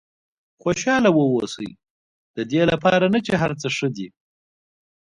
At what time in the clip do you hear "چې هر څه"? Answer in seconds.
3.25-3.67